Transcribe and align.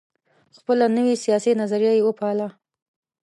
خپله 0.57 0.85
نوي 0.97 1.15
سیاسي 1.23 1.51
نظریه 1.61 1.93
یې 1.97 2.03
وپالله. 2.05 2.49